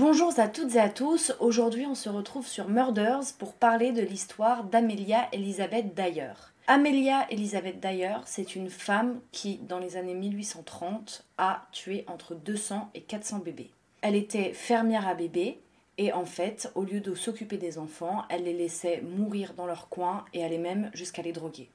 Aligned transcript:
Bonjour 0.00 0.32
à 0.38 0.48
toutes 0.48 0.76
et 0.76 0.80
à 0.80 0.88
tous, 0.88 1.34
aujourd'hui 1.40 1.84
on 1.84 1.94
se 1.94 2.08
retrouve 2.08 2.46
sur 2.46 2.70
Murders 2.70 3.34
pour 3.38 3.52
parler 3.52 3.92
de 3.92 4.00
l'histoire 4.00 4.64
d'Amelia 4.64 5.28
Elizabeth 5.30 5.94
Dyer. 5.94 6.32
Amelia 6.66 7.26
Elizabeth 7.28 7.80
Dyer, 7.80 8.14
c'est 8.24 8.56
une 8.56 8.70
femme 8.70 9.20
qui, 9.30 9.58
dans 9.58 9.78
les 9.78 9.98
années 9.98 10.14
1830, 10.14 11.26
a 11.36 11.66
tué 11.70 12.06
entre 12.06 12.34
200 12.34 12.88
et 12.94 13.02
400 13.02 13.40
bébés. 13.40 13.72
Elle 14.00 14.14
était 14.14 14.54
fermière 14.54 15.06
à 15.06 15.12
bébés 15.12 15.60
et 15.98 16.14
en 16.14 16.24
fait, 16.24 16.72
au 16.74 16.84
lieu 16.84 17.00
de 17.00 17.14
s'occuper 17.14 17.58
des 17.58 17.76
enfants, 17.76 18.24
elle 18.30 18.44
les 18.44 18.54
laissait 18.54 19.02
mourir 19.02 19.52
dans 19.52 19.66
leur 19.66 19.90
coin 19.90 20.24
et 20.32 20.42
allait 20.42 20.56
même 20.56 20.90
jusqu'à 20.94 21.20
les 21.20 21.32
droguer. 21.32 21.68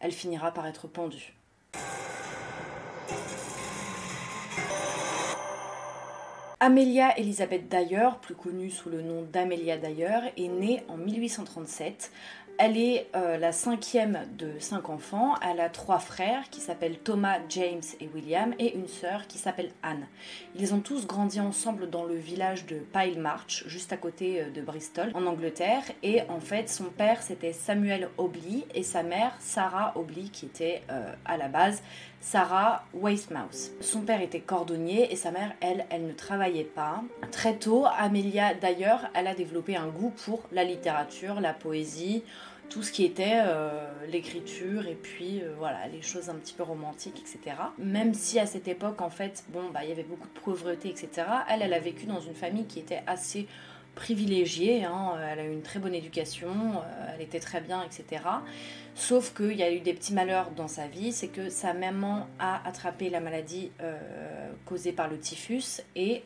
Elle 0.00 0.12
finira 0.12 0.50
par 0.50 0.66
être 0.66 0.88
pendue. 0.88 1.34
Amelia 6.58 7.18
Elizabeth 7.18 7.68
Dyer, 7.68 8.08
plus 8.22 8.34
connue 8.34 8.70
sous 8.70 8.88
le 8.88 9.02
nom 9.02 9.22
d'Amelia 9.30 9.76
Dyer, 9.76 10.32
est 10.38 10.48
née 10.48 10.82
en 10.88 10.96
1837 10.96 12.10
elle 12.58 12.78
est 12.78 13.08
euh, 13.14 13.36
la 13.36 13.52
cinquième 13.52 14.26
de 14.38 14.52
cinq 14.60 14.88
enfants. 14.88 15.34
Elle 15.42 15.60
a 15.60 15.68
trois 15.68 15.98
frères 15.98 16.48
qui 16.50 16.60
s'appellent 16.60 16.98
Thomas, 16.98 17.38
James 17.50 17.82
et 18.00 18.08
William 18.14 18.54
et 18.58 18.74
une 18.74 18.88
sœur 18.88 19.26
qui 19.26 19.36
s'appelle 19.36 19.70
Anne. 19.82 20.06
Ils 20.54 20.72
ont 20.72 20.80
tous 20.80 21.06
grandi 21.06 21.38
ensemble 21.38 21.90
dans 21.90 22.04
le 22.04 22.14
village 22.14 22.64
de 22.64 22.76
Pile 22.76 23.20
March, 23.20 23.64
juste 23.66 23.92
à 23.92 23.98
côté 23.98 24.40
euh, 24.40 24.50
de 24.50 24.62
Bristol, 24.62 25.10
en 25.14 25.26
Angleterre. 25.26 25.82
Et 26.02 26.22
en 26.28 26.40
fait, 26.40 26.70
son 26.70 26.84
père 26.84 27.22
c'était 27.22 27.52
Samuel 27.52 28.08
Obley 28.16 28.64
et 28.74 28.82
sa 28.82 29.02
mère 29.02 29.34
Sarah 29.38 29.92
Obley 29.96 30.28
qui 30.32 30.46
était 30.46 30.82
euh, 30.90 31.12
à 31.26 31.36
la 31.36 31.48
base 31.48 31.82
Sarah 32.28 32.82
Weissmaus. 32.92 33.70
Son 33.80 34.00
père 34.00 34.20
était 34.20 34.40
cordonnier 34.40 35.12
et 35.12 35.16
sa 35.16 35.30
mère, 35.30 35.52
elle, 35.60 35.86
elle 35.90 36.08
ne 36.08 36.12
travaillait 36.12 36.64
pas. 36.64 37.04
Très 37.30 37.54
tôt, 37.54 37.86
Amelia 37.96 38.52
d'ailleurs, 38.52 39.08
elle 39.14 39.28
a 39.28 39.34
développé 39.36 39.76
un 39.76 39.86
goût 39.86 40.12
pour 40.24 40.42
la 40.50 40.64
littérature, 40.64 41.40
la 41.40 41.54
poésie, 41.54 42.24
tout 42.68 42.82
ce 42.82 42.90
qui 42.90 43.04
était 43.04 43.42
euh, 43.44 43.88
l'écriture 44.08 44.88
et 44.88 44.96
puis 44.96 45.40
euh, 45.40 45.54
voilà 45.56 45.86
les 45.86 46.02
choses 46.02 46.28
un 46.28 46.34
petit 46.34 46.52
peu 46.52 46.64
romantiques 46.64 47.22
etc 47.22 47.56
même 47.78 48.12
si 48.12 48.40
à 48.40 48.46
cette 48.46 48.66
époque 48.66 49.00
en 49.02 49.08
fait 49.08 49.44
bon 49.50 49.70
bah 49.72 49.84
il 49.84 49.88
y 49.88 49.92
avait 49.92 50.02
beaucoup 50.02 50.26
de 50.26 50.40
pauvreté 50.40 50.88
etc 50.88 51.28
elle 51.48 51.62
elle 51.62 51.72
a 51.74 51.78
vécu 51.78 52.06
dans 52.06 52.18
une 52.18 52.34
famille 52.34 52.66
qui 52.66 52.80
était 52.80 53.04
assez 53.06 53.46
privilégiée 53.96 54.84
hein. 54.84 55.14
elle 55.28 55.40
a 55.40 55.44
eu 55.44 55.52
une 55.52 55.62
très 55.62 55.80
bonne 55.80 55.94
éducation 55.94 56.48
euh, 56.48 57.12
elle 57.12 57.22
était 57.22 57.40
très 57.40 57.60
bien 57.60 57.82
etc 57.82 58.22
sauf 58.94 59.34
qu'il 59.34 59.56
y 59.56 59.64
a 59.64 59.72
eu 59.72 59.80
des 59.80 59.92
petits 59.92 60.14
malheurs 60.14 60.52
dans 60.52 60.68
sa 60.68 60.86
vie 60.86 61.12
c'est 61.12 61.28
que 61.28 61.50
sa 61.50 61.74
maman 61.74 62.28
a 62.38 62.66
attrapé 62.68 63.10
la 63.10 63.18
maladie 63.20 63.72
causée 64.64 64.92
par 64.92 65.08
le 65.08 65.18
typhus 65.18 65.82
et 65.96 66.22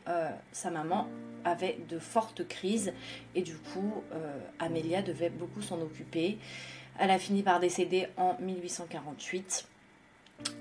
sa 0.52 0.70
maman 0.70 1.08
avait 1.44 1.78
de 1.88 1.98
fortes 1.98 2.46
crises 2.46 2.92
et 3.34 3.42
du 3.42 3.56
coup 3.56 4.02
euh, 4.12 4.38
Amélia 4.58 5.02
devait 5.02 5.30
beaucoup 5.30 5.62
s'en 5.62 5.80
occuper. 5.80 6.38
Elle 6.98 7.10
a 7.10 7.18
fini 7.18 7.42
par 7.42 7.60
décéder 7.60 8.08
en 8.16 8.36
1848 8.40 9.66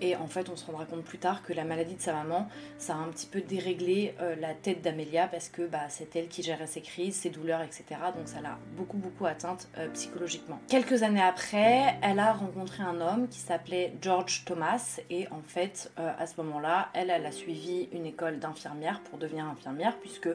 et 0.01 0.15
en 0.15 0.27
fait, 0.27 0.49
on 0.49 0.55
se 0.55 0.65
rendra 0.65 0.85
compte 0.85 1.03
plus 1.03 1.17
tard 1.17 1.43
que 1.43 1.53
la 1.53 1.65
maladie 1.65 1.95
de 1.95 2.01
sa 2.01 2.13
maman, 2.13 2.47
ça 2.77 2.93
a 2.93 2.97
un 2.97 3.07
petit 3.09 3.27
peu 3.27 3.41
déréglé 3.41 4.15
euh, 4.21 4.35
la 4.39 4.53
tête 4.53 4.81
d'Amélia 4.81 5.27
parce 5.27 5.49
que 5.49 5.63
bah, 5.63 5.89
c'est 5.89 6.15
elle 6.15 6.27
qui 6.27 6.41
gérait 6.41 6.67
ses 6.67 6.81
crises, 6.81 7.15
ses 7.15 7.29
douleurs, 7.29 7.61
etc. 7.61 7.83
Donc 8.15 8.27
ça 8.27 8.41
l'a 8.41 8.57
beaucoup, 8.77 8.97
beaucoup 8.97 9.25
atteinte 9.25 9.67
euh, 9.77 9.89
psychologiquement. 9.89 10.59
Quelques 10.69 11.03
années 11.03 11.21
après, 11.21 11.97
elle 12.01 12.19
a 12.19 12.33
rencontré 12.33 12.83
un 12.83 13.01
homme 13.01 13.27
qui 13.27 13.39
s'appelait 13.39 13.93
George 14.01 14.43
Thomas 14.45 14.99
et 15.09 15.27
en 15.31 15.41
fait, 15.41 15.91
euh, 15.99 16.11
à 16.17 16.27
ce 16.27 16.39
moment-là, 16.41 16.89
elle, 16.93 17.09
elle 17.09 17.25
a 17.25 17.31
suivi 17.31 17.89
une 17.91 18.05
école 18.05 18.39
d'infirmière 18.39 19.01
pour 19.01 19.19
devenir 19.19 19.45
infirmière 19.45 19.97
puisque 19.99 20.29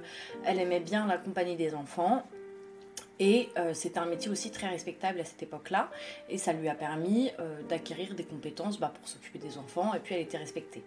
elle 0.45 0.59
aimait 0.59 0.81
bien 0.81 1.07
la 1.07 1.17
compagnie 1.17 1.57
des 1.57 1.75
enfants 1.75 2.23
et 3.21 3.51
euh, 3.57 3.75
c'était 3.75 3.99
un 3.99 4.07
métier 4.07 4.31
aussi 4.31 4.51
très 4.51 4.69
respectable 4.69 5.21
à 5.21 5.25
cette 5.25 5.43
époque-là. 5.43 5.91
Et 6.29 6.39
ça 6.39 6.53
lui 6.53 6.69
a 6.69 6.75
permis 6.75 7.31
euh, 7.39 7.63
d'acquérir 7.69 8.15
des 8.15 8.25
compétences 8.25 8.79
bah, 8.81 8.93
pour 8.93 9.09
s'occuper 9.09 9.39
des 9.39 9.59
enfants. 9.59 9.95
Et 9.95 10.01
puis 10.01 10.15
elle 10.15 10.23
était 10.23 10.39
respectée. 10.39 10.83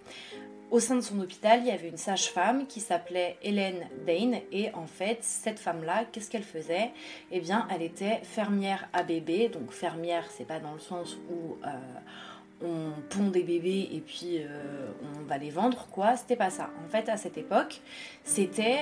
Au 0.69 0.81
sein 0.81 0.95
de 0.95 1.01
son 1.01 1.19
hôpital, 1.21 1.61
il 1.61 1.67
y 1.67 1.71
avait 1.71 1.87
une 1.87 1.97
sage-femme 1.97 2.67
qui 2.67 2.81
s'appelait 2.81 3.37
Hélène 3.41 3.87
Dane. 4.05 4.41
Et 4.51 4.73
en 4.73 4.87
fait, 4.87 5.19
cette 5.21 5.59
femme-là, 5.59 6.05
qu'est-ce 6.11 6.29
qu'elle 6.29 6.43
faisait? 6.43 6.91
Eh 7.31 7.39
bien, 7.39 7.65
elle 7.73 7.81
était 7.81 8.19
fermière 8.23 8.89
à 8.91 9.03
bébé. 9.03 9.47
Donc 9.47 9.71
fermière, 9.71 10.25
c'est 10.29 10.47
pas 10.47 10.59
dans 10.59 10.73
le 10.73 10.79
sens 10.79 11.17
où... 11.29 11.57
Euh, 11.65 11.69
on 12.59 12.89
pond 13.11 13.27
des 13.29 13.43
bébés 13.43 13.87
et 13.93 13.99
puis 13.99 14.39
on 15.03 15.27
va 15.27 15.37
les 15.37 15.51
vendre, 15.51 15.85
quoi. 15.91 16.17
C'était 16.17 16.35
pas 16.35 16.49
ça. 16.49 16.71
En 16.83 16.89
fait, 16.89 17.07
à 17.07 17.15
cette 17.15 17.37
époque, 17.37 17.81
c'était 18.23 18.79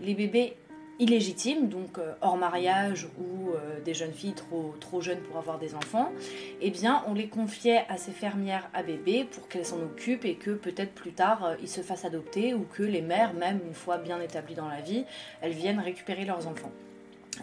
les 0.00 0.14
bébés 0.14 0.56
illégitimes, 0.98 1.68
donc 1.68 1.98
euh, 1.98 2.12
hors 2.20 2.36
mariage 2.36 3.08
ou 3.18 3.50
euh, 3.50 3.80
des 3.84 3.94
jeunes 3.94 4.12
filles 4.12 4.34
trop, 4.34 4.74
trop 4.80 5.00
jeunes 5.00 5.20
pour 5.20 5.38
avoir 5.38 5.58
des 5.58 5.74
enfants, 5.74 6.12
eh 6.60 6.70
bien 6.70 7.02
on 7.08 7.14
les 7.14 7.28
confiait 7.28 7.84
à 7.88 7.96
ces 7.96 8.12
fermières 8.12 8.68
à 8.74 8.82
bébés 8.82 9.26
pour 9.30 9.48
qu'elles 9.48 9.66
s'en 9.66 9.80
occupent 9.80 10.24
et 10.24 10.36
que 10.36 10.52
peut-être 10.52 10.92
plus 10.92 11.12
tard 11.12 11.44
euh, 11.44 11.56
ils 11.60 11.68
se 11.68 11.80
fassent 11.80 12.04
adopter 12.04 12.54
ou 12.54 12.66
que 12.72 12.82
les 12.82 13.02
mères, 13.02 13.34
même 13.34 13.60
une 13.66 13.74
fois 13.74 13.98
bien 13.98 14.20
établies 14.20 14.54
dans 14.54 14.68
la 14.68 14.80
vie, 14.80 15.04
elles 15.40 15.52
viennent 15.52 15.80
récupérer 15.80 16.24
leurs 16.24 16.46
enfants. 16.46 16.72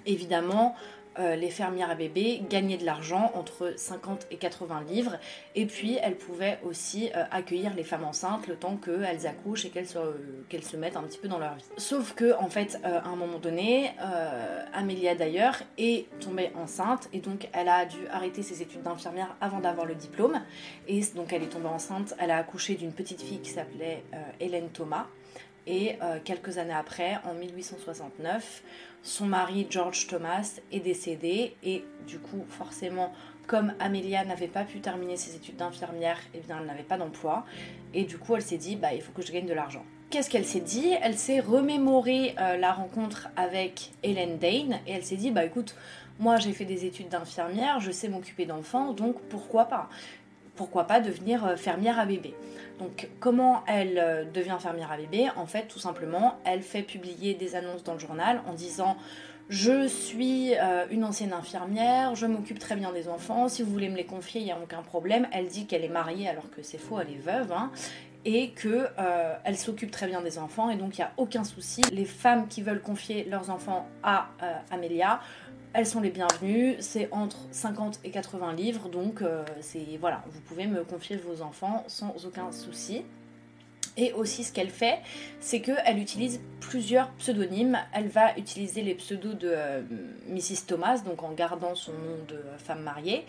Évidemment, 0.05 0.75
euh, 1.19 1.35
les 1.35 1.49
fermières 1.49 1.89
à 1.89 1.95
bébés 1.95 2.41
gagnaient 2.49 2.77
de 2.77 2.85
l'argent 2.85 3.31
entre 3.35 3.73
50 3.75 4.27
et 4.31 4.37
80 4.37 4.83
livres. 4.87 5.17
Et 5.55 5.65
puis 5.65 5.97
elles 6.01 6.15
pouvaient 6.15 6.59
aussi 6.63 7.09
euh, 7.15 7.23
accueillir 7.31 7.73
les 7.73 7.83
femmes 7.83 8.05
enceintes 8.05 8.47
le 8.47 8.55
temps 8.55 8.77
qu'elles 8.77 9.27
accouchent 9.27 9.65
et 9.65 9.69
qu'elles 9.69 9.87
se, 9.87 9.99
qu'elles 10.47 10.63
se 10.63 10.77
mettent 10.77 10.95
un 10.95 11.03
petit 11.03 11.17
peu 11.17 11.27
dans 11.27 11.39
leur 11.39 11.55
vie. 11.55 11.65
Sauf 11.77 12.13
que 12.13 12.33
en 12.37 12.49
fait 12.49 12.79
euh, 12.85 12.99
à 12.99 13.09
un 13.09 13.15
moment 13.15 13.39
donné, 13.39 13.91
Amélia 14.73 15.15
d'ailleurs 15.15 15.57
est 15.77 16.07
tombée 16.19 16.51
enceinte 16.55 17.09
et 17.13 17.19
donc 17.19 17.49
elle 17.53 17.67
a 17.67 17.85
dû 17.85 18.07
arrêter 18.09 18.41
ses 18.41 18.61
études 18.61 18.83
d'infirmière 18.83 19.35
avant 19.41 19.59
d'avoir 19.59 19.85
le 19.85 19.95
diplôme. 19.95 20.41
Et 20.87 21.01
donc 21.15 21.33
elle 21.33 21.43
est 21.43 21.47
tombée 21.47 21.67
enceinte, 21.67 22.13
elle 22.19 22.31
a 22.31 22.37
accouché 22.37 22.75
d'une 22.75 22.93
petite 22.93 23.21
fille 23.21 23.39
qui 23.39 23.49
s'appelait 23.49 24.03
Hélène 24.39 24.69
Thomas 24.69 25.07
et 25.67 25.95
euh, 26.01 26.19
quelques 26.23 26.57
années 26.57 26.73
après, 26.73 27.19
en 27.23 27.33
1869, 27.33 28.63
son 29.03 29.25
mari 29.25 29.67
George 29.69 30.07
Thomas 30.07 30.59
est 30.71 30.79
décédé. 30.79 31.55
Et 31.63 31.83
du 32.07 32.19
coup, 32.19 32.45
forcément, 32.49 33.13
comme 33.47 33.73
Amelia 33.79 34.25
n'avait 34.25 34.47
pas 34.47 34.63
pu 34.63 34.79
terminer 34.79 35.17
ses 35.17 35.35
études 35.35 35.57
d'infirmière, 35.57 36.19
eh 36.33 36.39
bien, 36.39 36.59
elle 36.59 36.67
n'avait 36.67 36.83
pas 36.83 36.97
d'emploi. 36.97 37.45
Et 37.93 38.03
du 38.03 38.17
coup, 38.17 38.35
elle 38.35 38.41
s'est 38.41 38.57
dit, 38.57 38.75
bah, 38.75 38.93
il 38.93 39.01
faut 39.01 39.11
que 39.11 39.21
je 39.21 39.31
gagne 39.31 39.45
de 39.45 39.53
l'argent. 39.53 39.85
Qu'est-ce 40.11 40.29
qu'elle 40.29 40.45
s'est 40.45 40.59
dit? 40.59 40.93
Elle 41.01 41.17
s'est 41.17 41.39
remémoré 41.39 42.35
euh, 42.37 42.57
la 42.57 42.73
rencontre 42.73 43.29
avec 43.37 43.91
Helen 44.03 44.37
Dane 44.39 44.79
et 44.85 44.91
elle 44.91 45.05
s'est 45.05 45.15
dit, 45.15 45.31
bah 45.31 45.45
écoute, 45.45 45.73
moi 46.19 46.35
j'ai 46.35 46.51
fait 46.51 46.65
des 46.65 46.83
études 46.83 47.07
d'infirmière, 47.07 47.79
je 47.79 47.91
sais 47.91 48.09
m'occuper 48.09 48.45
d'enfants, 48.45 48.91
donc 48.91 49.21
pourquoi 49.29 49.65
pas? 49.65 49.89
Pourquoi 50.61 50.83
pas 50.83 50.99
devenir 50.99 51.43
euh, 51.43 51.55
fermière 51.55 51.97
à 51.97 52.05
bébé. 52.05 52.35
Donc 52.77 53.09
comment 53.19 53.63
elle 53.65 53.97
euh, 53.97 54.25
devient 54.31 54.57
fermière 54.59 54.91
à 54.91 54.97
bébé? 54.97 55.27
En 55.35 55.47
fait, 55.47 55.63
tout 55.63 55.79
simplement, 55.79 56.35
elle 56.45 56.61
fait 56.61 56.83
publier 56.83 57.33
des 57.33 57.55
annonces 57.55 57.83
dans 57.83 57.93
le 57.93 57.99
journal 57.99 58.43
en 58.47 58.53
disant 58.53 58.95
je 59.49 59.87
suis 59.87 60.53
euh, 60.53 60.85
une 60.91 61.03
ancienne 61.03 61.33
infirmière, 61.33 62.13
je 62.13 62.27
m'occupe 62.27 62.59
très 62.59 62.75
bien 62.75 62.91
des 62.91 63.07
enfants, 63.07 63.49
si 63.49 63.63
vous 63.63 63.71
voulez 63.71 63.89
me 63.89 63.97
les 63.97 64.05
confier, 64.05 64.39
il 64.39 64.43
n'y 64.43 64.51
a 64.51 64.59
aucun 64.61 64.83
problème. 64.83 65.27
Elle 65.33 65.47
dit 65.47 65.65
qu'elle 65.65 65.83
est 65.83 65.89
mariée 65.89 66.29
alors 66.29 66.47
que 66.51 66.61
c'est 66.61 66.77
faux, 66.77 66.99
elle 66.99 67.09
est 67.09 67.25
veuve. 67.25 67.51
Hein, 67.51 67.71
et 68.23 68.51
qu'elle 68.51 69.57
s'occupe 69.57 69.89
très 69.89 70.05
bien 70.05 70.21
des 70.21 70.37
enfants 70.37 70.69
et 70.69 70.75
donc 70.75 70.95
il 70.95 71.01
n'y 71.01 71.05
a 71.05 71.11
aucun 71.17 71.43
souci. 71.43 71.81
Les 71.91 72.05
femmes 72.05 72.47
qui 72.47 72.61
veulent 72.61 72.83
confier 72.83 73.23
leurs 73.23 73.49
enfants 73.49 73.87
à 74.03 74.29
Amélia 74.69 75.21
elles 75.73 75.87
sont 75.87 76.01
les 76.01 76.09
bienvenues, 76.09 76.75
c'est 76.79 77.07
entre 77.11 77.37
50 77.51 78.01
et 78.03 78.11
80 78.11 78.53
livres, 78.53 78.89
donc 78.89 79.21
euh, 79.21 79.43
c'est 79.61 79.97
voilà, 79.99 80.23
vous 80.27 80.41
pouvez 80.41 80.67
me 80.67 80.83
confier 80.83 81.15
vos 81.15 81.41
enfants 81.41 81.83
sans 81.87 82.13
aucun 82.25 82.51
souci. 82.51 83.03
Et 83.97 84.13
aussi 84.13 84.45
ce 84.45 84.53
qu'elle 84.53 84.69
fait, 84.69 84.99
c'est 85.41 85.59
qu'elle 85.59 85.99
utilise 85.99 86.39
plusieurs 86.61 87.09
pseudonymes. 87.11 87.77
Elle 87.93 88.07
va 88.07 88.37
utiliser 88.37 88.83
les 88.83 88.95
pseudos 88.95 89.33
de 89.33 89.51
euh, 89.53 89.81
Mrs. 90.29 90.65
Thomas, 90.65 90.99
donc 90.99 91.23
en 91.23 91.31
gardant 91.31 91.75
son 91.75 91.91
nom 91.91 92.17
de 92.27 92.39
femme 92.57 92.83
mariée, 92.83 93.25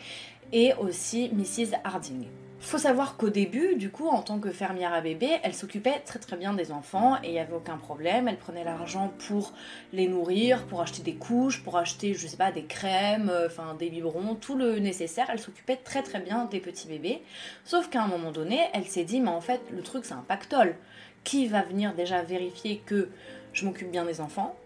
et 0.52 0.72
aussi 0.74 1.30
Mrs. 1.32 1.76
Harding. 1.82 2.26
Faut 2.62 2.78
savoir 2.78 3.16
qu'au 3.16 3.28
début, 3.28 3.74
du 3.74 3.90
coup, 3.90 4.06
en 4.06 4.22
tant 4.22 4.38
que 4.38 4.50
fermière 4.50 4.94
à 4.94 5.00
bébé, 5.00 5.28
elle 5.42 5.52
s'occupait 5.52 5.98
très 6.06 6.20
très 6.20 6.36
bien 6.36 6.54
des 6.54 6.70
enfants 6.70 7.16
et 7.22 7.26
il 7.26 7.32
n'y 7.32 7.40
avait 7.40 7.52
aucun 7.52 7.76
problème. 7.76 8.28
Elle 8.28 8.38
prenait 8.38 8.62
l'argent 8.62 9.12
pour 9.26 9.52
les 9.92 10.06
nourrir, 10.06 10.64
pour 10.66 10.80
acheter 10.80 11.02
des 11.02 11.16
couches, 11.16 11.64
pour 11.64 11.76
acheter, 11.76 12.14
je 12.14 12.24
sais 12.26 12.36
pas, 12.36 12.52
des 12.52 12.64
crèmes, 12.64 13.28
euh, 13.30 13.46
enfin 13.46 13.74
des 13.74 13.90
biberons, 13.90 14.36
tout 14.36 14.56
le 14.56 14.78
nécessaire. 14.78 15.26
Elle 15.28 15.40
s'occupait 15.40 15.76
très 15.76 16.02
très 16.02 16.20
bien 16.20 16.44
des 16.44 16.60
petits 16.60 16.86
bébés. 16.86 17.22
Sauf 17.64 17.90
qu'à 17.90 18.04
un 18.04 18.08
moment 18.08 18.30
donné, 18.30 18.60
elle 18.72 18.86
s'est 18.86 19.04
dit, 19.04 19.20
mais 19.20 19.30
en 19.30 19.40
fait, 19.40 19.60
le 19.72 19.82
truc 19.82 20.04
c'est 20.04 20.14
un 20.14 20.24
pactole. 20.26 20.76
Qui 21.24 21.48
va 21.48 21.62
venir 21.62 21.94
déjà 21.94 22.22
vérifier 22.22 22.80
que 22.86 23.08
je 23.52 23.64
m'occupe 23.64 23.90
bien 23.90 24.04
des 24.04 24.20
enfants? 24.20 24.56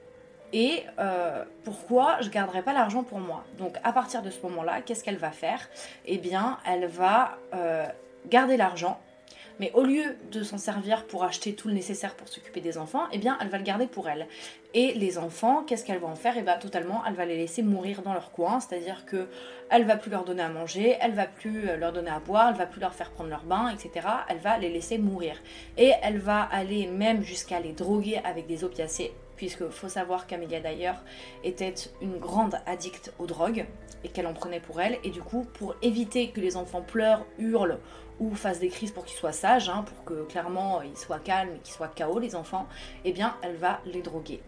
Et 0.53 0.85
euh, 0.99 1.45
pourquoi 1.65 2.21
je 2.21 2.31
garderai 2.31 2.63
pas 2.63 2.73
l'argent 2.73 3.03
pour 3.03 3.19
moi? 3.19 3.45
Donc 3.59 3.77
à 3.83 3.93
partir 3.93 4.23
de 4.23 4.31
ce 4.31 4.41
moment-là, 4.43 4.81
qu'est-ce 4.83 5.03
qu'elle 5.05 5.19
va 5.19 5.31
faire? 5.31 5.69
Eh 6.05 6.19
bien, 6.19 6.59
elle 6.67 6.87
va 6.87 7.39
euh, 7.55 7.87
garder 8.29 8.57
l'argent, 8.57 8.99
Mais 9.59 9.71
au 9.73 9.85
lieu 9.85 10.17
de 10.33 10.43
s'en 10.43 10.59
servir 10.59 11.07
pour 11.07 11.25
acheter 11.25 11.55
tout 11.55 11.69
le 11.69 11.75
nécessaire 11.75 12.15
pour 12.15 12.29
s'occuper 12.29 12.61
des 12.61 12.77
enfants, 12.77 13.05
eh 13.13 13.19
bien, 13.19 13.39
elle 13.41 13.49
va 13.49 13.57
le 13.57 13.65
garder 13.65 13.87
pour 13.87 14.07
elle. 14.09 14.27
Et 14.75 14.93
les 14.93 15.17
enfants, 15.17 15.65
qu'est-ce 15.67 15.85
qu'elle 15.85 15.99
va 15.99 16.09
en 16.09 16.15
faire? 16.15 16.35
Eh 16.37 16.43
bien, 16.43 16.59
totalement, 16.59 17.03
elle 17.09 17.15
va 17.15 17.25
les 17.25 17.39
laisser 17.39 17.63
mourir 17.63 18.03
dans 18.03 18.13
leur 18.13 18.33
coin, 18.33 18.61
c'est-à-dire 18.61 19.07
que 19.07 19.29
elle 19.71 19.85
va 19.85 19.97
plus 19.97 20.11
leur 20.11 20.25
donner 20.25 20.43
à 20.43 20.51
manger, 20.51 20.97
elle 21.01 21.15
va 21.15 21.27
plus 21.27 21.69
euh, 21.69 21.77
leur 21.77 21.93
donner 21.93 22.11
à 22.11 22.21
boire, 22.21 22.51
elle 22.51 22.57
va 22.57 22.67
plus 22.67 22.81
leur 22.81 22.95
faire 22.95 23.11
prendre 23.11 23.31
leur 23.31 23.45
bain, 23.45 23.71
etc. 23.71 24.07
Elle 24.29 24.39
va 24.39 24.59
les 24.59 24.69
laisser 24.69 24.99
mourir. 24.99 25.37
Et 25.79 25.93
elle 26.03 26.19
va 26.19 26.43
aller 26.43 26.87
même 26.87 27.23
jusqu'à 27.23 27.59
les 27.61 27.73
droguer 27.73 28.21
avec 28.25 28.47
des 28.47 28.63
opiacés 28.63 29.13
puisque 29.37 29.69
faut 29.69 29.89
savoir 29.89 30.27
qu'Amelia 30.27 30.61
d'ailleurs 30.61 31.03
était 31.45 31.75
une 32.01 32.19
grande 32.19 32.57
addicte 32.67 33.13
aux 33.19 33.27
drogues 33.27 33.67
et 34.05 34.09
qu'elle 34.09 34.27
en 34.27 34.35
prenait 34.35 34.61
pour 34.61 34.81
elle. 34.81 34.99
Et 35.05 35.11
du 35.11 35.23
coup, 35.23 35.47
pour 35.55 35.75
éviter 35.83 36.31
que 36.31 36.41
les 36.41 36.57
enfants 36.57 36.83
pleurent, 36.83 37.25
hurlent 37.39 37.79
ou 38.19 38.35
fassent 38.35 38.61
des 38.61 38.69
crises 38.69 38.93
pour 38.93 39.05
qu'ils 39.05 39.19
soient 39.19 39.33
sages, 39.33 39.69
hein, 39.69 39.85
pour 39.87 40.05
que 40.05 40.25
clairement 40.25 40.81
ils 40.83 40.97
soient 40.97 41.19
calmes 41.19 41.51
et 41.57 41.59
qu'ils 41.59 41.75
soient 41.75 41.89
KO 41.89 42.19
les 42.19 42.35
enfants, 42.35 42.67
eh 43.05 43.13
bien 43.13 43.37
elle 43.43 43.57
va 43.57 43.81
les 43.85 44.03
droguer. 44.03 44.41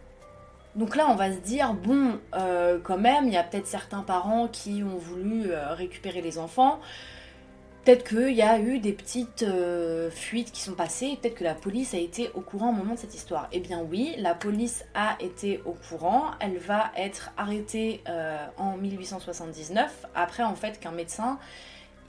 Donc 0.75 0.94
là, 0.96 1.08
on 1.11 1.17
va 1.17 1.32
se 1.32 1.38
dire, 1.38 1.75
bon, 1.75 2.20
euh, 2.35 2.79
quand 2.82 2.99
même, 2.99 3.26
il 3.26 3.32
y 3.32 3.37
a 3.37 3.43
peut-être 3.43 3.67
certains 3.67 4.02
parents 4.02 4.46
qui 4.46 4.85
ont 4.85 4.96
voulu 4.96 5.50
euh, 5.50 5.75
récupérer 5.75 6.20
les 6.20 6.38
enfants. 6.38 6.79
Peut-être 7.88 8.06
qu'il 8.06 8.37
y 8.37 8.43
a 8.43 8.58
eu 8.58 8.81
des 8.81 8.93
petites 8.93 9.43
euh, 9.44 10.11
fuites 10.11 10.52
qui 10.52 10.61
sont 10.61 10.75
passées, 10.75 11.19
peut-être 11.23 11.37
que 11.37 11.44
la 11.44 11.55
police 11.55 11.94
a 11.94 11.96
été 11.96 12.31
au 12.35 12.43
courant 12.43 12.69
au 12.69 12.73
moment 12.73 12.93
de 12.93 12.99
cette 12.99 13.14
histoire. 13.14 13.49
Eh 13.50 13.61
bien 13.61 13.81
oui, 13.81 14.14
la 14.19 14.35
police 14.35 14.85
a 14.94 15.17
été 15.20 15.62
au 15.64 15.73
courant, 15.73 16.32
elle 16.38 16.58
va 16.58 16.93
être 16.99 17.31
arrêtée 17.38 18.02
euh, 18.06 18.44
en 18.58 18.76
1879, 18.76 20.05
après 20.14 20.43
en 20.43 20.55
fait 20.55 20.79
qu'un 20.79 20.90
médecin 20.90 21.38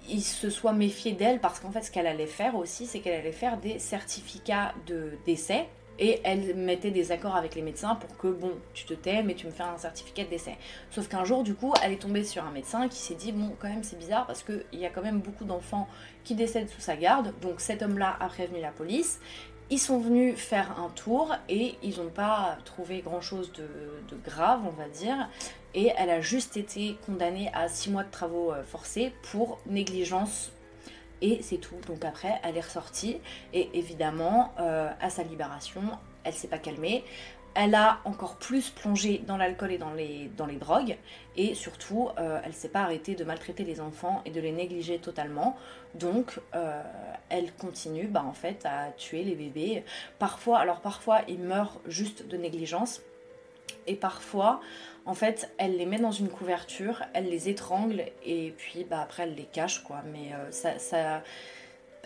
se 0.05 0.49
soit 0.49 0.73
méfié 0.73 1.13
d'elle 1.13 1.39
parce 1.39 1.61
qu'en 1.61 1.71
fait 1.71 1.83
ce 1.83 1.91
qu'elle 1.91 2.07
allait 2.07 2.25
faire 2.25 2.55
aussi 2.55 2.85
c'est 2.85 2.99
qu'elle 2.99 3.17
allait 3.17 3.31
faire 3.31 3.57
des 3.57 3.79
certificats 3.79 4.73
de 4.85 5.11
décès 5.25 5.65
et 5.99 6.21
elle 6.23 6.55
mettait 6.55 6.91
des 6.91 7.11
accords 7.11 7.35
avec 7.35 7.55
les 7.55 7.61
médecins 7.61 7.95
pour 7.95 8.17
que, 8.17 8.27
bon, 8.27 8.53
tu 8.73 8.85
te 8.85 8.93
tais, 8.93 9.21
mais 9.21 9.35
tu 9.35 9.45
me 9.45 9.51
fais 9.51 9.63
un 9.63 9.77
certificat 9.77 10.23
de 10.23 10.29
décès. 10.29 10.57
Sauf 10.91 11.09
qu'un 11.09 11.25
jour, 11.25 11.43
du 11.43 11.53
coup, 11.53 11.73
elle 11.83 11.91
est 11.91 12.01
tombée 12.01 12.23
sur 12.23 12.43
un 12.45 12.51
médecin 12.51 12.87
qui 12.87 12.97
s'est 12.97 13.15
dit, 13.15 13.33
bon, 13.33 13.51
quand 13.59 13.67
même, 13.67 13.83
c'est 13.83 13.99
bizarre 13.99 14.25
parce 14.25 14.43
qu'il 14.43 14.79
y 14.79 14.85
a 14.85 14.89
quand 14.89 15.01
même 15.03 15.19
beaucoup 15.19 15.43
d'enfants 15.43 15.87
qui 16.23 16.35
décèdent 16.35 16.69
sous 16.69 16.79
sa 16.79 16.95
garde. 16.95 17.33
Donc 17.41 17.59
cet 17.59 17.83
homme-là 17.83 18.15
a 18.19 18.27
prévenu 18.27 18.61
la 18.61 18.71
police. 18.71 19.19
Ils 19.71 19.79
sont 19.79 19.99
venus 19.99 20.35
faire 20.35 20.79
un 20.79 20.89
tour 20.89 21.35
et 21.47 21.75
ils 21.83 21.97
n'ont 21.97 22.09
pas 22.09 22.57
trouvé 22.65 23.01
grand-chose 23.01 23.51
de, 23.51 24.15
grave, 24.25 24.61
on 24.65 24.71
va 24.71 24.87
dire. 24.87 25.29
Et 25.75 25.91
elle 25.97 26.09
a 26.09 26.21
juste 26.21 26.57
été 26.57 26.97
condamnée 27.05 27.51
à 27.53 27.67
6 27.67 27.91
mois 27.91 28.03
de 28.03 28.09
travaux 28.09 28.51
euh, 28.51 28.63
forcés 28.63 29.13
pour 29.31 29.59
négligence 29.67 30.51
et 31.21 31.41
c'est 31.41 31.57
tout. 31.57 31.75
Donc 31.87 32.05
après, 32.05 32.39
elle 32.43 32.57
est 32.57 32.61
ressortie 32.61 33.17
et 33.53 33.69
évidemment, 33.73 34.53
euh, 34.59 34.89
à 34.99 35.09
sa 35.09 35.23
libération, 35.23 35.81
elle 36.23 36.33
s'est 36.33 36.47
pas 36.47 36.57
calmée. 36.57 37.03
Elle 37.55 37.73
a 37.73 37.99
encore 38.05 38.35
plus 38.35 38.69
plongé 38.69 39.21
dans 39.25 39.35
l'alcool 39.35 39.71
et 39.71 39.77
dans 39.79 39.93
les, 39.93 40.29
drogues 40.59 40.97
et 41.35 41.55
surtout, 41.55 42.09
euh, 42.17 42.39
elle 42.45 42.53
s'est 42.53 42.69
pas 42.69 42.81
arrêtée 42.81 43.15
de 43.15 43.23
maltraiter 43.23 43.63
les 43.63 43.81
enfants 43.81 44.21
et 44.25 44.29
de 44.29 44.39
les 44.39 44.51
négliger 44.51 44.99
totalement. 44.99 45.57
Donc, 45.95 46.39
euh, 46.53 46.83
elle 47.29 47.51
continue, 47.53 48.05
bah, 48.07 48.23
en 48.25 48.33
fait, 48.33 48.65
à 48.65 48.91
tuer 48.91 49.23
les 49.23 49.35
bébés. 49.35 49.83
Parfois, 50.19 50.59
alors 50.59 50.79
parfois, 50.79 51.21
ils 51.27 51.39
meurent 51.39 51.79
juste 51.87 52.27
de 52.27 52.37
négligence 52.37 53.01
et 53.87 53.95
parfois, 53.95 54.61
en 55.05 55.13
fait, 55.13 55.51
elle 55.57 55.77
les 55.77 55.85
met 55.85 55.97
dans 55.97 56.11
une 56.11 56.29
couverture, 56.29 57.03
elle 57.13 57.29
les 57.29 57.49
étrangle 57.49 58.03
et 58.25 58.53
puis 58.57 58.83
bah, 58.83 59.01
après 59.01 59.23
elle 59.23 59.35
les 59.35 59.45
cache 59.45 59.83
quoi. 59.83 60.01
Mais 60.11 60.33
euh, 60.33 60.51
ça, 60.51 60.77
ça... 60.79 61.23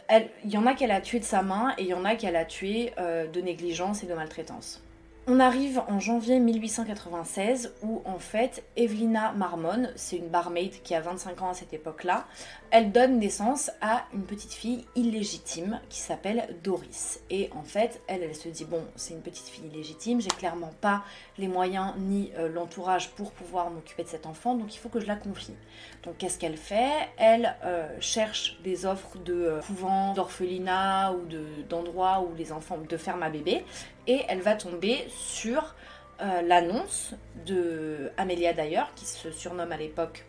il 0.09 0.51
y 0.51 0.57
en 0.57 0.65
a 0.65 0.73
qu'elle 0.73 0.91
a 0.91 1.01
tué 1.01 1.19
de 1.19 1.25
sa 1.25 1.41
main 1.41 1.73
et 1.77 1.83
il 1.83 1.87
y 1.87 1.93
en 1.93 2.05
a 2.05 2.15
qu'elle 2.15 2.35
a 2.35 2.45
tué 2.45 2.93
euh, 2.97 3.27
de 3.27 3.41
négligence 3.41 4.03
et 4.03 4.07
de 4.07 4.13
maltraitance. 4.13 4.81
On 5.25 5.39
arrive 5.39 5.81
en 5.87 6.01
janvier 6.01 6.37
1896 6.37 7.75
où 7.81 8.01
en 8.03 8.19
fait 8.19 8.61
Evelina 8.75 9.31
Marmon, 9.31 9.87
c'est 9.95 10.17
une 10.17 10.27
barmaid 10.27 10.73
qui 10.83 10.95
a 10.95 10.99
25 10.99 11.41
ans 11.41 11.49
à 11.51 11.53
cette 11.53 11.71
époque-là, 11.71 12.25
elle 12.71 12.91
donne 12.91 13.19
naissance 13.19 13.71
à 13.79 14.03
une 14.13 14.23
petite 14.23 14.51
fille 14.51 14.83
illégitime 14.97 15.79
qui 15.87 15.99
s'appelle 15.99 16.53
Doris. 16.61 17.21
Et 17.29 17.49
en 17.55 17.63
fait, 17.63 18.01
elle, 18.07 18.35
se 18.35 18.49
dit 18.49 18.65
bon, 18.65 18.83
c'est 18.97 19.13
une 19.13 19.21
petite 19.21 19.47
fille 19.47 19.67
illégitime, 19.67 20.19
j'ai 20.19 20.27
clairement 20.27 20.73
pas 20.81 21.03
les 21.37 21.47
moyens 21.47 21.93
ni 21.99 22.33
euh, 22.37 22.49
l'entourage 22.49 23.11
pour 23.11 23.31
pouvoir 23.31 23.69
m'occuper 23.69 24.03
de 24.03 24.09
cet 24.09 24.25
enfant, 24.25 24.55
donc 24.55 24.75
il 24.75 24.77
faut 24.77 24.89
que 24.89 24.99
je 24.99 25.07
la 25.07 25.15
confie. 25.15 25.55
Donc 26.03 26.17
qu'est-ce 26.17 26.37
qu'elle 26.37 26.57
fait? 26.57 26.91
Elle 27.15 27.55
euh, 27.63 27.87
cherche 28.01 28.59
des 28.61 28.85
offres 28.85 29.17
de 29.19 29.33
euh, 29.33 29.61
couvents, 29.61 30.13
d'orphelinats 30.13 31.13
ou 31.13 31.21
d'endroits 31.69 32.27
où 32.27 32.35
les 32.35 32.51
enfants 32.51 32.77
de 32.77 32.97
ferme 32.97 33.23
à 33.23 33.29
bébé 33.29 33.63
et 34.07 34.21
elle 34.27 34.41
va 34.41 34.55
tomber 34.55 35.05
sur 35.09 35.75
euh, 36.21 36.41
l'annonce 36.41 37.13
de 37.45 38.11
Amelia 38.17 38.53
d'ailleurs, 38.53 38.93
qui 38.95 39.05
se 39.05 39.31
surnomme 39.31 39.71
à 39.71 39.77
l'époque 39.77 40.25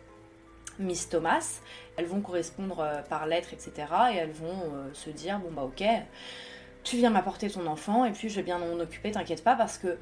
Miss 0.79 1.09
Thomas. 1.09 1.59
Elles 1.97 2.05
vont 2.05 2.21
correspondre 2.21 2.79
euh, 2.79 3.01
par 3.01 3.27
lettres, 3.27 3.53
etc. 3.53 3.73
Et 4.13 4.17
elles 4.17 4.31
vont 4.31 4.73
euh, 4.73 4.93
se 4.93 5.09
dire 5.09 5.39
bon 5.39 5.51
bah 5.51 5.63
ok, 5.63 5.83
tu 6.83 6.97
viens 6.97 7.09
m'apporter 7.09 7.49
ton 7.49 7.65
enfant 7.67 8.05
et 8.05 8.11
puis 8.11 8.29
je 8.29 8.35
vais 8.35 8.43
bien 8.43 8.57
m'en 8.57 8.79
occuper, 8.79 9.11
t'inquiète 9.11 9.43
pas, 9.43 9.55
parce 9.55 9.77
que 9.77 9.97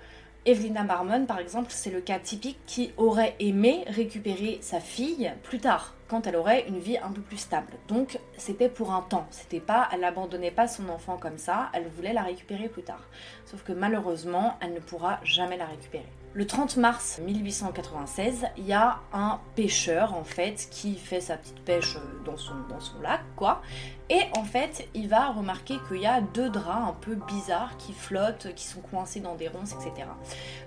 Evelina 0.45 0.83
Marmon, 0.83 1.25
par 1.25 1.39
exemple, 1.39 1.67
c'est 1.69 1.89
le 1.89 2.01
cas 2.01 2.19
typique 2.19 2.59
qui 2.65 2.91
aurait 2.97 3.35
aimé 3.39 3.85
récupérer 3.87 4.57
sa 4.61 4.81
fille 4.81 5.31
plus 5.43 5.59
tard, 5.59 5.93
quand 6.07 6.27
elle 6.27 6.35
aurait 6.35 6.67
une 6.67 6.79
vie 6.79 6.97
un 6.97 7.11
peu 7.11 7.21
plus 7.21 7.37
stable. 7.37 7.73
Donc, 7.87 8.19
c'était 8.37 8.69
pour 8.69 8.91
un 8.91 9.01
temps. 9.01 9.27
C'était 9.31 9.59
pas, 9.59 9.89
elle 9.91 10.01
n'abandonnait 10.01 10.51
pas 10.51 10.67
son 10.67 10.89
enfant 10.89 11.17
comme 11.17 11.37
ça, 11.37 11.69
elle 11.73 11.87
voulait 11.87 12.13
la 12.13 12.23
récupérer 12.23 12.67
plus 12.67 12.83
tard. 12.83 13.01
Sauf 13.45 13.63
que 13.63 13.73
malheureusement, 13.73 14.57
elle 14.61 14.73
ne 14.73 14.79
pourra 14.79 15.19
jamais 15.23 15.57
la 15.57 15.65
récupérer. 15.65 16.09
Le 16.35 16.47
30 16.47 16.77
mars 16.77 17.19
1896, 17.23 18.47
il 18.57 18.65
y 18.65 18.73
a 18.73 19.01
un 19.13 19.39
pêcheur 19.55 20.15
en 20.15 20.23
fait 20.23 20.67
qui 20.71 20.95
fait 20.95 21.21
sa 21.21 21.37
petite 21.37 21.63
pêche 21.63 21.95
dans 22.25 22.37
son, 22.37 22.55
dans 22.69 22.79
son 22.79 22.99
lac 23.01 23.21
quoi. 23.35 23.61
Et 24.09 24.21
en 24.35 24.43
fait, 24.43 24.87
il 24.95 25.07
va 25.09 25.29
remarquer 25.29 25.75
qu'il 25.87 26.01
y 26.01 26.07
a 26.07 26.21
deux 26.21 26.49
draps 26.49 26.89
un 26.89 26.95
peu 27.01 27.15
bizarres 27.27 27.77
qui 27.77 27.93
flottent, 27.93 28.53
qui 28.55 28.65
sont 28.65 28.81
coincés 28.81 29.19
dans 29.19 29.35
des 29.35 29.47
ronces, 29.47 29.73
etc. 29.73 30.07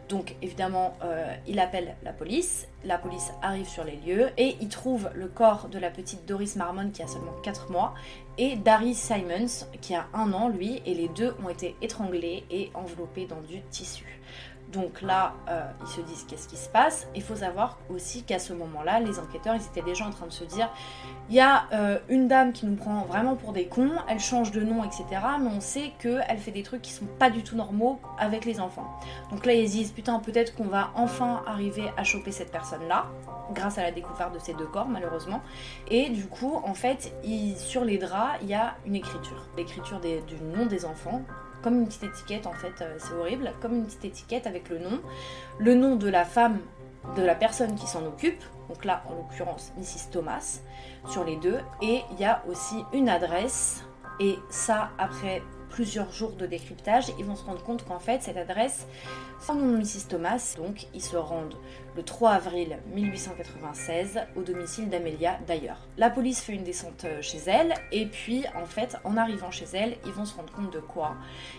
Donc 0.09 0.37
évidemment, 0.41 0.97
euh, 1.03 1.35
il 1.47 1.59
appelle 1.59 1.97
la 2.05 2.13
police. 2.13 2.69
La 2.85 2.99
police 2.99 3.33
arrive 3.43 3.69
sur 3.69 3.83
les 3.83 3.97
lieux 3.97 4.31
et 4.37 4.57
il 4.61 4.69
trouve 4.69 5.11
le 5.15 5.27
corps 5.27 5.69
de 5.69 5.79
la 5.79 5.91
petite 5.91 6.27
Doris 6.27 6.55
Marmon 6.57 6.91
qui 6.91 7.03
a 7.03 7.09
seulement 7.09 7.35
4 7.43 7.73
mois 7.73 7.95
et 8.39 8.57
Darius 8.57 8.99
Simons 8.99 9.67
qui 9.81 9.95
a 9.95 10.07
un 10.15 10.33
an 10.33 10.49
lui 10.49 10.81
et 10.87 10.95
les 10.95 11.09
deux 11.09 11.35
ont 11.45 11.49
été 11.49 11.75
étranglés 11.83 12.45
et 12.51 12.71
enveloppés 12.75 13.27
dans 13.27 13.41
du 13.41 13.61
tissu. 13.71 14.21
Donc 14.73 15.01
là, 15.01 15.35
euh, 15.49 15.63
ils 15.83 15.89
se 15.89 16.01
disent 16.01 16.25
qu'est-ce 16.29 16.49
qui 16.49 16.57
se 16.57 16.69
passe? 16.69 17.07
Il 17.15 17.23
faut 17.23 17.37
savoir 17.37 17.79
aussi 17.89 18.25
qu'à 18.25 18.39
ce 18.39 18.53
moment-là, 18.53 18.99
les 19.01 19.19
enquêteurs, 19.19 19.55
ils 19.55 19.65
étaient 19.65 19.89
déjà 19.89 20.05
en 20.05 20.11
train 20.11 20.27
de 20.27 20.33
se 20.33 20.45
dire, 20.45 20.69
il 21.29 21.37
y 21.37 21.41
a 21.41 21.67
euh, 21.73 21.99
une 22.09 22.27
dame 22.27 22.53
qui 22.53 22.67
nous 22.67 22.75
prend 22.75 23.03
vraiment 23.03 23.37
pour 23.37 23.53
des 23.53 23.67
cons, 23.67 23.93
elle 24.09 24.19
change 24.19 24.51
de 24.51 24.63
nom, 24.63 24.83
etc. 24.83 25.05
Mais 25.41 25.51
on 25.55 25.61
sait 25.61 25.93
qu'elle 26.01 26.39
fait 26.39 26.51
des 26.51 26.65
trucs 26.65 26.83
qui 26.83 26.93
sont 26.93 27.07
pas 27.19 27.31
du 27.31 27.43
tout 27.43 27.55
normaux 27.55 28.01
avec 28.19 28.45
les 28.45 28.59
enfants. 28.59 28.99
Donc 29.31 29.47
là, 29.47 29.53
ils 29.55 29.71
disent, 29.71 29.93
putain, 29.93 30.19
peut-être 30.19 30.57
qu'on 30.57 30.65
va 30.69 30.91
enfin 30.97 31.43
arriver 31.47 31.89
à 31.97 32.03
choper 32.03 32.33
cette 32.33 32.51
personne-là, 32.51 33.07
grâce 33.55 33.79
à 33.79 33.83
la 33.83 33.93
découverte 33.93 34.35
de 34.35 34.41
ces 34.41 34.55
deux 34.55 34.67
corps, 34.67 34.89
malheureusement. 34.89 35.41
Et 35.89 36.09
du 36.09 36.27
coup, 36.27 36.61
en 36.65 36.75
fait, 36.75 37.13
sur 37.57 37.85
les 37.85 37.99
draps, 37.99 38.39
il 38.43 38.49
y 38.49 38.55
a 38.55 38.75
une 38.85 38.97
écriture. 38.97 39.47
L'écriture 39.57 40.01
du 40.01 40.37
nom 40.57 40.67
des 40.67 40.85
enfants, 40.85 41.23
comme 41.67 41.81
une 41.81 41.87
petite 41.87 42.05
étiquette 42.05 42.47
en 42.47 42.53
fait, 42.53 42.81
euh, 42.81 42.95
c'est 42.97 43.13
horrible, 43.15 43.53
comme 43.61 43.75
une 43.75 43.87
petite 43.87 44.05
étiquette 44.05 44.47
avec 44.47 44.69
le 44.69 44.79
nom, 44.79 45.01
le 45.59 45.75
nom 45.75 45.97
de 45.97 46.09
la 46.09 46.25
femme, 46.25 46.61
de 47.17 47.23
la 47.23 47.35
personne 47.35 47.75
qui 47.75 47.89
s'en 47.89 48.07
occupe, 48.07 48.41
donc 48.69 48.85
là 48.85 49.03
en 49.09 49.15
l'occurrence 49.17 49.73
Mrs 49.77 50.13
Thomas, 50.13 50.61
sur 51.09 51.25
les 51.25 51.35
deux, 51.35 51.59
et 51.83 52.03
il 52.13 52.21
y 52.21 52.25
a 52.25 52.41
aussi 52.49 52.85
une 52.93 53.09
adresse, 53.09 53.85
et 54.21 54.39
ça 54.49 54.91
après 54.97 55.43
plusieurs 55.77 56.11
jours 56.11 56.33
de 56.33 56.47
décryptage, 56.47 57.13
ils 57.19 57.25
vont 57.27 57.37
se 57.37 57.45
rendre 57.45 57.63
compte 57.63 57.85
qu'en 57.85 57.99
fait, 57.99 58.23
cette 58.23 58.39
adresse, 58.39 58.87
sans 59.39 59.55
nom 59.57 59.73
de 59.73 59.77
Mrs. 59.77 60.09
Thomas, 60.09 60.55
donc 60.57 60.87
ils 60.95 61.03
se 61.03 61.19
rendent 61.19 61.59
le 61.95 62.03
3 62.03 62.31
avril 62.31 62.79
1896 62.95 64.21
au 64.37 64.43
domicile 64.43 64.89
d'Amelia 64.89 65.39
d'ailleurs. 65.47 65.87
La 65.99 66.09
police 66.09 66.41
fait 66.41 66.55
une 66.55 66.65
descente 66.65 67.05
euh, 67.05 67.21
chez 67.21 67.41
elle, 67.47 67.75
et 67.93 68.07
puis 68.07 68.45
en 68.55 68.65
fait, 68.65 68.97
en 69.05 69.19
arrivant 69.19 69.51
chez 69.51 69.67
elle, 69.75 69.99
ils 70.07 70.13
vont 70.13 70.25
se 70.25 70.35
rendre 70.35 70.51
compte 70.51 70.73
de 70.73 70.81
quoi? 70.81 71.15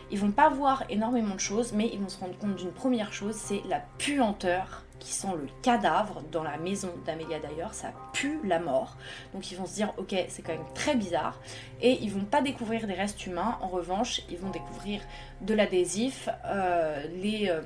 Ils 0.10 0.18
vont 0.18 0.32
pas 0.32 0.50
voir 0.50 0.84
énormément 0.90 1.36
de 1.36 1.40
choses, 1.40 1.74
mais 1.74 1.88
ils 1.94 2.00
vont 2.00 2.10
se 2.10 2.20
rendre 2.20 2.40
compte 2.40 2.56
d'une 2.56 2.72
première 2.72 3.14
chose, 3.14 3.36
c'est 3.36 3.62
la 3.70 3.84
puanteur 4.00 4.87
qui 5.00 5.14
sent 5.14 5.34
le 5.38 5.48
cadavre 5.62 6.22
dans 6.32 6.44
la 6.44 6.58
maison 6.58 6.90
d'Amelia 7.06 7.40
d'ailleurs, 7.40 7.74
ça 7.74 7.92
pue 8.14 8.40
la 8.44 8.60
mort. 8.60 8.98
Donc 9.34 9.52
ils 9.52 9.56
vont 9.56 9.66
se 9.66 9.76
dire 9.76 9.94
ok 9.98 10.16
c'est 10.30 10.42
quand 10.42 10.54
même 10.54 10.74
très 10.74 10.96
bizarre. 10.96 11.40
Et 11.82 12.00
ils 12.02 12.12
vont 12.12 12.26
pas 12.26 12.42
découvrir 12.42 12.88
des 12.88 12.94
restes 12.94 13.26
humains, 13.26 13.58
en 13.62 13.68
revanche 13.68 14.22
ils 14.30 14.38
vont 14.38 14.50
découvrir 14.50 15.02
de 15.42 15.54
l'adhésif, 15.54 16.30
euh, 16.46 17.04
les, 17.16 17.50
euh, 17.50 17.62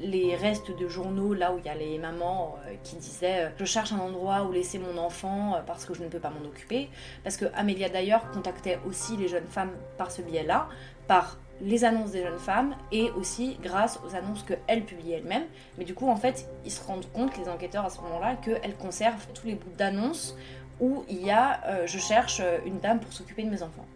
les 0.00 0.36
restes 0.36 0.76
de 0.76 0.88
journaux 0.88 1.32
là 1.32 1.52
où 1.54 1.58
il 1.58 1.64
y 1.64 1.68
a 1.68 1.74
les 1.74 1.98
mamans 1.98 2.56
euh, 2.66 2.74
qui 2.82 2.96
disaient 2.96 3.52
je 3.58 3.64
cherche 3.64 3.92
un 3.92 3.98
endroit 3.98 4.44
où 4.44 4.52
laisser 4.52 4.78
mon 4.78 4.98
enfant 4.98 5.62
parce 5.66 5.84
que 5.84 5.94
je 5.94 6.02
ne 6.02 6.08
peux 6.08 6.18
pas 6.18 6.30
m'en 6.30 6.46
occuper, 6.46 6.90
parce 7.24 7.36
que 7.36 7.46
Amelia 7.54 7.88
d'ailleurs 7.88 8.30
contactait 8.30 8.78
aussi 8.86 9.16
les 9.16 9.28
jeunes 9.28 9.46
femmes 9.46 9.72
par 9.96 10.10
ce 10.10 10.22
biais 10.22 10.42
là, 10.42 10.68
par 11.06 11.38
les 11.60 11.84
annonces 11.84 12.10
des 12.10 12.22
jeunes 12.22 12.38
femmes 12.38 12.74
et 12.92 13.10
aussi 13.12 13.58
grâce 13.62 13.98
aux 14.06 14.14
annonces 14.14 14.44
qu'elle 14.44 14.84
publiait 14.84 15.18
elle-même. 15.18 15.44
Mais 15.78 15.84
du 15.84 15.94
coup, 15.94 16.08
en 16.08 16.16
fait, 16.16 16.48
ils 16.64 16.70
se 16.70 16.84
rendent 16.84 17.10
compte, 17.12 17.36
les 17.38 17.48
enquêteurs 17.48 17.84
à 17.84 17.90
ce 17.90 18.00
moment-là, 18.02 18.36
qu'elle 18.36 18.76
conserve 18.76 19.26
tous 19.34 19.46
les 19.46 19.54
bouts 19.54 19.74
d'annonces 19.76 20.36
où 20.80 21.04
il 21.08 21.24
y 21.24 21.30
a 21.30 21.60
euh, 21.66 21.86
je 21.86 21.98
cherche 21.98 22.42
une 22.66 22.78
dame 22.80 23.00
pour 23.00 23.12
s'occuper 23.12 23.42
de 23.44 23.50
mes 23.50 23.62
enfants. 23.62 23.86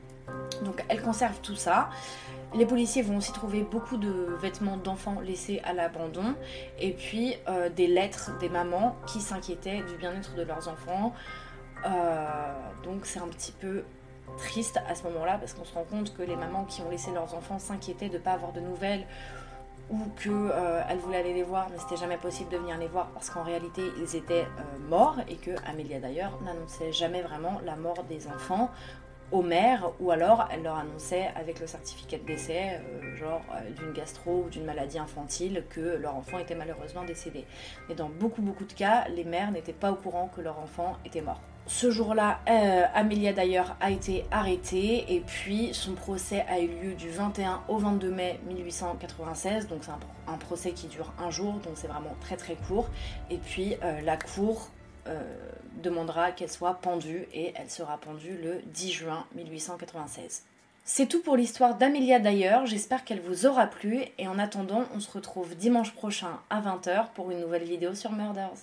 Donc 0.65 0.85
elle 0.89 1.03
conserve 1.03 1.39
tout 1.43 1.57
ça. 1.57 1.91
Les 2.55 2.67
policiers 2.67 3.03
vont 3.03 3.19
aussi 3.19 3.33
trouver 3.33 3.63
beaucoup 3.63 3.97
de 3.97 4.37
vêtements 4.41 4.77
d'enfants 4.77 5.21
laissés 5.21 5.61
à 5.65 5.73
l'abandon 5.73 6.35
et 6.81 6.93
puis 6.93 7.37
euh, 7.49 7.69
des 7.69 7.87
lettres 7.87 8.37
des 8.41 8.49
mamans 8.49 8.97
qui 9.07 9.21
s'inquiétaient 9.21 9.83
du 9.83 9.97
bien-être 9.97 10.35
de 10.35 10.43
leurs 10.43 10.69
enfants. 10.69 11.15
Euh, 11.87 12.53
donc 12.83 13.07
c'est 13.07 13.21
un 13.21 13.29
petit 13.29 13.53
peu 13.53 13.85
triste 14.39 14.81
à 14.89 14.95
ce 14.95 15.05
moment-là 15.05 15.39
parce 15.39 15.55
qu'on 15.55 15.65
se 15.65 15.75
rend 15.75 15.85
compte 15.85 16.15
que 16.15 16.23
les 16.23 16.37
mamans 16.37 16.65
qui 16.65 16.83
ont 16.83 16.91
laissé 16.91 17.11
leurs 17.13 17.35
enfants 17.35 17.59
s'inquiétaient 17.59 18.09
de 18.09 18.19
ne 18.19 18.23
pas 18.23 18.33
avoir 18.33 18.53
de 18.53 18.61
nouvelles 18.61 19.07
ou 19.91 19.99
qu'elles 20.23 20.33
euh, 20.33 20.83
voulaient 21.03 21.19
aller 21.19 21.35
les 21.35 21.43
voir 21.43 21.69
mais 21.71 21.79
c'était 21.79 21.97
jamais 21.97 22.17
possible 22.17 22.51
de 22.51 22.57
venir 22.57 22.79
les 22.79 22.87
voir 22.87 23.09
parce 23.09 23.29
qu'en 23.31 23.43
réalité 23.43 23.83
ils 23.99 24.17
étaient 24.17 24.45
euh, 24.45 24.89
morts 24.89 25.17
et 25.29 25.37
que 25.37 25.51
Amélia 25.69 25.99
d'ailleurs 25.99 26.39
n'annonçait 26.43 26.93
jamais 26.93 27.23
vraiment 27.23 27.61
la 27.65 27.77
mort 27.77 28.05
des 28.09 28.29
enfants 28.29 28.71
aux 29.33 29.43
mères 29.43 29.91
ou 30.01 30.11
alors 30.11 30.49
elle 30.53 30.63
leur 30.63 30.77
annonçait 30.77 31.31
avec 31.37 31.61
le 31.61 31.67
certificat 31.67 32.19
de 32.19 32.25
décès 32.25 32.81
euh, 32.81 33.17
genre 33.17 33.43
d'une 33.77 33.93
gastro 33.93 34.45
ou 34.47 34.49
d'une 34.49 34.65
maladie 34.65 34.99
infantile 34.99 35.65
que 35.69 35.97
leur 35.97 36.17
enfant 36.17 36.39
était 36.39 36.55
malheureusement 36.55 37.05
décédé. 37.05 37.45
Mais 37.89 37.95
dans 37.95 38.09
beaucoup 38.09 38.43
beaucoup 38.43 38.65
de 38.65 38.73
cas 38.73 39.09
les 39.09 39.25
mères 39.25 39.51
n'étaient 39.51 39.73
pas 39.73 39.91
au 39.91 39.97
courant 39.97 40.31
que 40.35 40.41
leur 40.41 40.59
enfant 40.59 40.97
était 41.05 41.23
mort. 41.23 41.41
Ce 41.73 41.89
jour-là, 41.89 42.41
euh, 42.49 42.83
Amélia 42.95 43.33
d'ailleurs 43.33 43.77
a 43.81 43.93
été 43.93 44.27
arrêtée 44.33 45.15
et 45.15 45.21
puis 45.21 45.73
son 45.73 45.93
procès 45.93 46.45
a 46.49 46.59
eu 46.59 46.67
lieu 46.67 46.95
du 46.95 47.09
21 47.09 47.63
au 47.69 47.79
22 47.79 48.11
mai 48.11 48.41
1896, 48.49 49.69
donc 49.69 49.85
c'est 49.85 49.93
un, 50.27 50.37
procès 50.37 50.73
qui 50.73 50.89
dure 50.89 51.13
un 51.17 51.31
jour, 51.31 51.53
donc 51.61 51.75
c'est 51.77 51.87
vraiment 51.87 52.17
très 52.21 52.37
très 52.37 52.57
court. 52.57 52.89
Et 53.31 53.37
puis 53.37 53.77
euh, 53.85 54.01
la 54.01 54.17
cour 54.17 54.69
euh, 55.07 55.23
demandera 55.81 56.33
qu'elle 56.33 56.51
soit 56.51 56.75
pendue 56.75 57.29
et 57.33 57.55
elle 57.55 57.71
sera 57.71 57.99
pendue 57.99 58.37
le 58.43 58.63
10 58.67 58.91
juin 58.91 59.25
1896. 59.37 60.43
C'est 60.85 61.07
tout 61.07 61.23
pour 61.23 61.37
l'histoire 61.37 61.77
d'Amélia 61.77 62.19
d'ailleurs, 62.19 62.67
j'espère 62.67 63.05
qu'elle 63.05 63.21
vous 63.21 63.47
aura 63.47 63.69
plu 63.69 64.03
et 64.19 64.27
en 64.27 64.41
attendant 64.41 64.87
on 64.93 64.99
se 64.99 65.11
retrouve 65.13 65.55
dimanche 65.55 65.95
prochain 65.95 66.41
à 66.51 66.61
20h 66.61 67.13
pour 67.15 67.31
une 67.31 67.39
nouvelle 67.39 67.65
vidéo 67.65 67.95
sur 67.95 68.11
Murders. 68.11 68.59